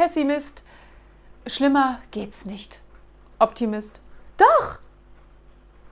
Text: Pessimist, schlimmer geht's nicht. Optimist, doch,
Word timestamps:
Pessimist, 0.00 0.62
schlimmer 1.46 2.00
geht's 2.10 2.46
nicht. 2.46 2.80
Optimist, 3.38 4.00
doch, 4.38 4.78